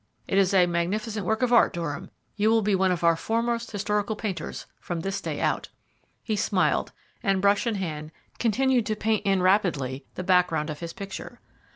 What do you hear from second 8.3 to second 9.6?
continued to paint in